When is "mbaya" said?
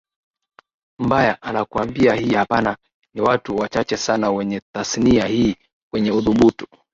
0.99-1.41